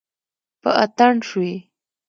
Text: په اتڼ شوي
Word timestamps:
په 0.61 0.69
اتڼ 0.83 1.13
شوي 1.29 1.53